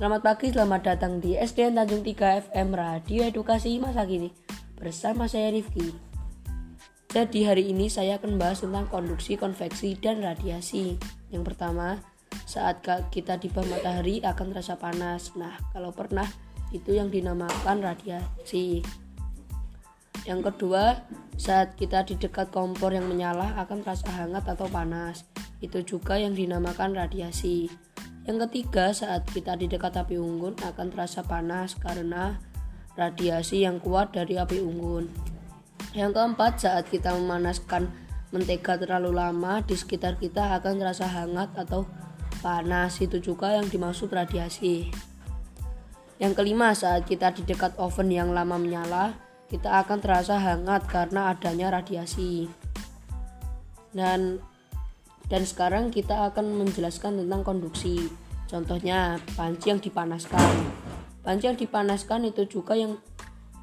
Selamat 0.00 0.24
pagi, 0.24 0.48
selamat 0.48 0.80
datang 0.80 1.20
di 1.20 1.36
SDN 1.36 1.76
Tanjung 1.76 2.00
3 2.00 2.48
FM 2.48 2.72
Radio 2.72 3.20
Edukasi 3.20 3.76
Masa 3.76 4.08
Kini. 4.08 4.32
Bersama 4.80 5.28
saya 5.28 5.52
Rifki. 5.52 5.92
Jadi 7.12 7.44
hari 7.44 7.68
ini 7.68 7.92
saya 7.92 8.16
akan 8.16 8.40
bahas 8.40 8.64
tentang 8.64 8.88
konduksi, 8.88 9.36
konveksi, 9.36 10.00
dan 10.00 10.24
radiasi. 10.24 10.96
Yang 11.28 11.52
pertama, 11.52 12.00
saat 12.48 12.80
kita 13.12 13.36
di 13.36 13.52
bawah 13.52 13.76
matahari 13.76 14.24
akan 14.24 14.56
terasa 14.56 14.80
panas. 14.80 15.36
Nah, 15.36 15.60
kalau 15.76 15.92
pernah, 15.92 16.24
itu 16.72 16.96
yang 16.96 17.12
dinamakan 17.12 17.84
radiasi. 17.84 18.80
Yang 20.24 20.40
kedua, 20.48 21.04
saat 21.36 21.76
kita 21.76 22.08
di 22.08 22.16
dekat 22.16 22.48
kompor 22.48 22.96
yang 22.96 23.04
menyala 23.04 23.52
akan 23.60 23.84
terasa 23.84 24.08
hangat 24.16 24.48
atau 24.48 24.64
panas. 24.64 25.28
Itu 25.60 25.84
juga 25.84 26.16
yang 26.16 26.32
dinamakan 26.32 26.96
radiasi 26.96 27.68
yang 28.30 28.46
ketiga, 28.46 28.94
saat 28.94 29.26
kita 29.26 29.58
di 29.58 29.66
dekat 29.66 29.98
api 29.98 30.14
unggun 30.14 30.54
akan 30.62 30.86
terasa 30.94 31.26
panas 31.26 31.74
karena 31.74 32.38
radiasi 32.94 33.66
yang 33.66 33.82
kuat 33.82 34.14
dari 34.14 34.38
api 34.38 34.62
unggun. 34.62 35.10
Yang 35.98 36.14
keempat, 36.14 36.62
saat 36.62 36.86
kita 36.86 37.10
memanaskan 37.18 37.90
mentega 38.30 38.78
terlalu 38.78 39.18
lama 39.18 39.58
di 39.66 39.74
sekitar 39.74 40.14
kita 40.14 40.62
akan 40.62 40.78
terasa 40.78 41.10
hangat 41.10 41.50
atau 41.58 41.90
panas. 42.38 43.02
Itu 43.02 43.18
juga 43.18 43.58
yang 43.58 43.66
dimaksud 43.66 44.14
radiasi. 44.14 44.94
Yang 46.22 46.32
kelima, 46.38 46.70
saat 46.70 47.10
kita 47.10 47.34
di 47.34 47.42
dekat 47.42 47.74
oven 47.82 48.14
yang 48.14 48.30
lama 48.30 48.54
menyala, 48.54 49.18
kita 49.50 49.82
akan 49.82 49.98
terasa 49.98 50.38
hangat 50.38 50.86
karena 50.86 51.34
adanya 51.34 51.74
radiasi. 51.74 52.46
Dan 53.90 54.38
dan 55.30 55.46
sekarang 55.46 55.94
kita 55.94 56.26
akan 56.34 56.58
menjelaskan 56.58 57.22
tentang 57.22 57.46
konduksi. 57.46 58.10
Contohnya, 58.50 59.22
panci 59.38 59.70
yang 59.70 59.78
dipanaskan. 59.78 60.42
Panci 61.22 61.46
yang 61.46 61.54
dipanaskan 61.54 62.26
itu 62.26 62.50
juga 62.50 62.74
yang 62.74 62.98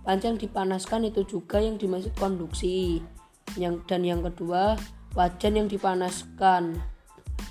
panci 0.08 0.32
yang 0.32 0.40
dipanaskan 0.40 1.12
itu 1.12 1.28
juga 1.28 1.59
yang 1.59 1.76
dimaksud 1.76 2.16
konduksi. 2.16 3.04
Yang 3.59 3.84
dan 3.84 4.08
yang 4.08 4.24
kedua, 4.24 4.80
wajan 5.12 5.59
yang 5.59 5.68
dipanaskan. 5.68 6.80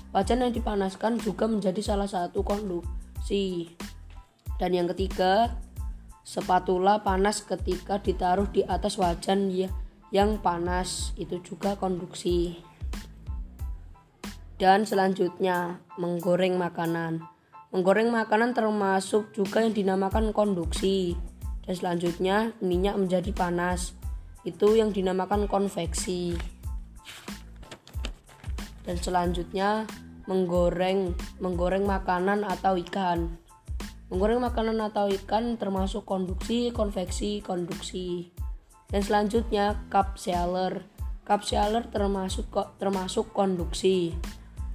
Wajan 0.09 0.41
yang 0.41 0.53
dipanaskan 0.55 1.21
juga 1.21 1.45
menjadi 1.45 1.77
salah 1.85 2.09
satu 2.09 2.41
konduksi. 2.41 3.69
Dan 4.57 4.73
yang 4.73 4.89
ketiga, 4.97 5.61
spatula 6.25 7.05
panas 7.05 7.45
ketika 7.45 8.01
ditaruh 8.01 8.49
di 8.49 8.65
atas 8.65 8.97
wajan 8.97 9.53
ya, 9.53 9.69
yang 10.09 10.41
panas 10.41 11.13
itu 11.21 11.37
juga 11.45 11.77
konduksi. 11.77 12.66
Dan 14.57 14.89
selanjutnya, 14.89 15.77
menggoreng 16.01 16.57
makanan. 16.57 17.21
Menggoreng 17.69 18.09
makanan 18.09 18.57
termasuk 18.57 19.29
juga 19.37 19.61
yang 19.61 19.77
dinamakan 19.77 20.33
konduksi. 20.33 21.13
Dan 21.61 21.77
selanjutnya, 21.77 22.57
minyak 22.57 22.97
menjadi 22.97 23.29
panas. 23.37 23.93
Itu 24.41 24.73
yang 24.73 24.89
dinamakan 24.89 25.45
konveksi. 25.45 26.33
Dan 28.81 28.97
selanjutnya, 28.97 29.85
menggoreng 30.25 31.13
menggoreng 31.37 31.85
makanan 31.85 32.41
atau 32.41 32.81
ikan. 32.81 33.37
Menggoreng 34.09 34.41
makanan 34.41 34.81
atau 34.89 35.05
ikan 35.21 35.59
termasuk 35.61 36.01
konduksi, 36.01 36.73
konveksi, 36.73 37.45
konduksi. 37.45 38.33
Dan 38.89 39.05
selanjutnya, 39.05 39.85
cup 39.93 40.17
sealer. 40.17 40.81
Cup 41.27 41.43
sealer 41.43 41.85
termasuk 41.91 42.47
termasuk 42.79 43.29
konduksi. 43.35 44.15